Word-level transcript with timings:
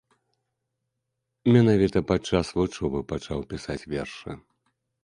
Менавіта 1.57 1.99
пад 2.13 2.21
час 2.33 2.47
вучобы 2.61 2.99
пачаў 3.13 3.39
пісаць 3.55 3.81
вершы. 3.95 4.31